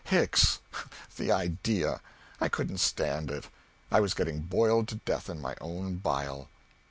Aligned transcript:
Hicks 0.05 0.61
the 1.15 1.31
idea! 1.31 2.01
I 2.39 2.49
couldn't 2.49 2.79
stand 2.79 3.29
it; 3.29 3.49
I 3.91 3.99
was 3.99 4.15
getting 4.15 4.39
boiled 4.39 4.87
to 4.87 4.95
death 4.95 5.29
in 5.29 5.39
my 5.39 5.55
own 5.61 5.97
bile. 5.97 6.49